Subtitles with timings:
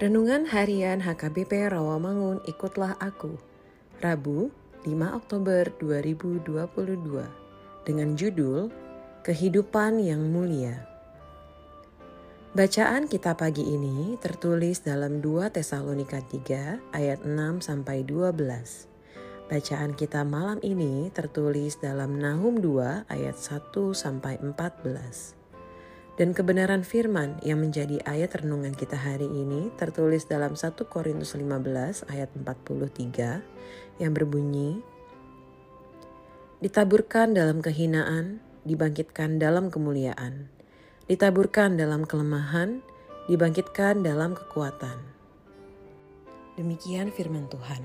[0.00, 3.36] Renungan Harian HKBP Rawamangun Ikutlah Aku
[4.00, 4.48] Rabu
[4.88, 6.40] 5 Oktober 2022
[7.84, 8.72] dengan judul
[9.20, 10.88] Kehidupan yang Mulia
[12.56, 19.52] Bacaan kita pagi ini tertulis dalam 2 Tesalonika 3 ayat 6 sampai 12.
[19.52, 25.39] Bacaan kita malam ini tertulis dalam Nahum 2 ayat 1 sampai 14.
[26.20, 32.12] Dan kebenaran firman yang menjadi ayat renungan kita hari ini tertulis dalam 1 Korintus 15
[32.12, 33.40] ayat 43
[34.04, 34.84] yang berbunyi
[36.60, 40.60] Ditaburkan dalam kehinaan, dibangkitkan dalam kemuliaan
[41.10, 42.86] ditaburkan dalam kelemahan,
[43.26, 44.94] dibangkitkan dalam kekuatan.
[46.54, 47.82] Demikian firman Tuhan.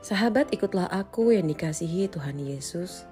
[0.00, 3.04] Sahabat, ikutlah aku yang dikasihi Tuhan Yesus.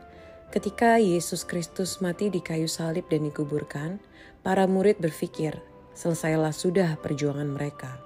[0.47, 3.99] Ketika Yesus Kristus mati di kayu salib dan dikuburkan,
[4.47, 5.59] para murid berpikir,
[5.99, 7.99] selesailah sudah perjuangan mereka.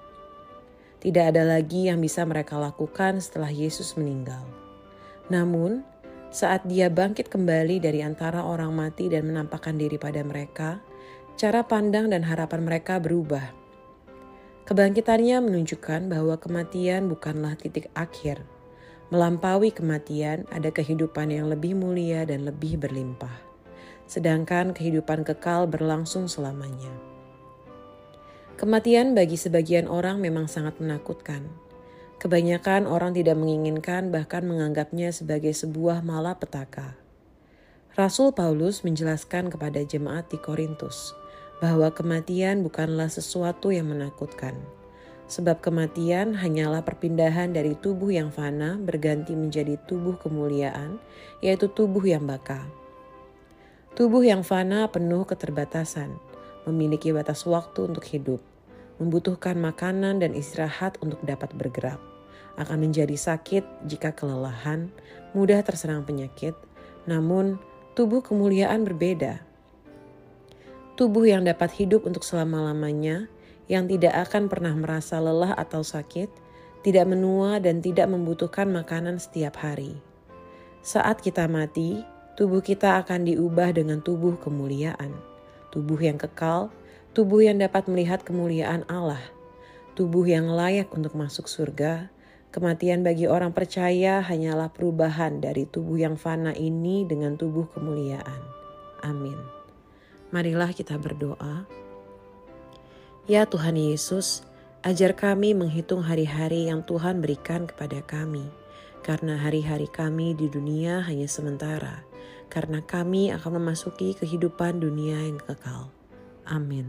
[1.04, 4.44] Tidak ada lagi yang bisa mereka lakukan setelah Yesus meninggal.
[5.28, 5.84] Namun,
[6.32, 10.80] saat dia bangkit kembali dari antara orang mati dan menampakkan diri pada mereka,
[11.36, 13.52] cara pandang dan harapan mereka berubah.
[14.68, 18.44] Kebangkitannya menunjukkan bahwa kematian bukanlah titik akhir.
[19.10, 23.42] Melampaui kematian, ada kehidupan yang lebih mulia dan lebih berlimpah,
[24.06, 26.94] sedangkan kehidupan kekal berlangsung selamanya.
[28.54, 31.42] Kematian bagi sebagian orang memang sangat menakutkan
[32.20, 36.92] Kebanyakan orang tidak menginginkan bahkan menganggapnya sebagai sebuah malapetaka.
[37.96, 41.16] Rasul Paulus menjelaskan kepada jemaat di Korintus
[41.64, 44.52] bahwa kematian bukanlah sesuatu yang menakutkan.
[45.30, 50.98] Sebab kematian hanyalah perpindahan dari tubuh yang fana berganti menjadi tubuh kemuliaan,
[51.38, 52.66] yaitu tubuh yang baka.
[53.94, 56.18] Tubuh yang fana penuh keterbatasan,
[56.66, 58.42] memiliki batas waktu untuk hidup,
[58.98, 62.02] membutuhkan makanan dan istirahat untuk dapat bergerak
[62.60, 64.92] akan menjadi sakit jika kelelahan,
[65.32, 66.52] mudah terserang penyakit,
[67.08, 67.56] namun
[67.96, 69.40] tubuh kemuliaan berbeda.
[71.00, 73.32] Tubuh yang dapat hidup untuk selama-lamanya,
[73.70, 76.26] yang tidak akan pernah merasa lelah atau sakit,
[76.82, 79.94] tidak menua dan tidak membutuhkan makanan setiap hari.
[80.82, 82.02] Saat kita mati,
[82.34, 85.14] tubuh kita akan diubah dengan tubuh kemuliaan,
[85.70, 86.74] tubuh yang kekal,
[87.14, 89.22] tubuh yang dapat melihat kemuliaan Allah,
[89.94, 92.10] tubuh yang layak untuk masuk surga,
[92.50, 98.42] Kematian bagi orang percaya hanyalah perubahan dari tubuh yang fana ini dengan tubuh kemuliaan.
[99.06, 99.38] Amin.
[100.34, 101.70] Marilah kita berdoa.
[103.28, 104.40] Ya Tuhan Yesus,
[104.80, 108.48] ajar kami menghitung hari-hari yang Tuhan berikan kepada kami,
[109.04, 112.00] karena hari-hari kami di dunia hanya sementara,
[112.48, 115.92] karena kami akan memasuki kehidupan dunia yang kekal.
[116.48, 116.88] Amin.